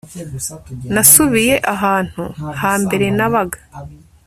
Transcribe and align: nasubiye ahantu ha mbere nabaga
nasubiye 0.93 1.55
ahantu 1.73 2.23
ha 2.59 2.71
mbere 2.83 3.05
nabaga 3.17 3.59